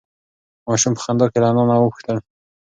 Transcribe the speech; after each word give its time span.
ماشوم 0.67 0.93
په 0.95 1.01
خندا 1.05 1.25
کې 1.31 1.37
له 1.41 1.47
انا 1.51 1.63
نه 1.69 1.75
وپوښتل. 1.77 2.17